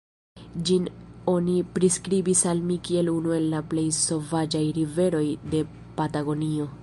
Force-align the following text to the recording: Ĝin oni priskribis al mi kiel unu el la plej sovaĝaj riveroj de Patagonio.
Ĝin 0.69 0.85
oni 1.33 1.57
priskribis 1.75 2.41
al 2.53 2.63
mi 2.71 2.79
kiel 2.89 3.13
unu 3.13 3.35
el 3.37 3.47
la 3.53 3.61
plej 3.73 3.85
sovaĝaj 3.99 4.63
riveroj 4.79 5.27
de 5.55 5.65
Patagonio. 6.01 6.71